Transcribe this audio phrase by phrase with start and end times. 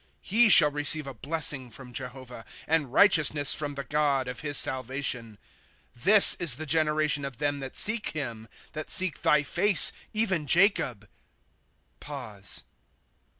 [0.01, 4.57] ^ He shall receive a blessing from Jehovah, And righteousness from the God of his
[4.57, 5.37] salvation.
[5.67, 10.47] * This is the generation of them that seek him, That seek thy face, even
[10.47, 11.07] Jacob.